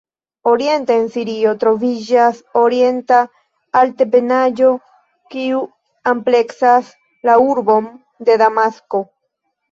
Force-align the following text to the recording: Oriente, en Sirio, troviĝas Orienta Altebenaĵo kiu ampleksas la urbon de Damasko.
Oriente, 0.51 0.93
en 0.99 1.03
Sirio, 1.15 1.49
troviĝas 1.63 2.37
Orienta 2.61 3.19
Altebenaĵo 3.81 4.69
kiu 5.33 5.59
ampleksas 6.13 6.89
la 7.29 7.35
urbon 7.51 7.91
de 8.31 8.39
Damasko. 8.43 9.03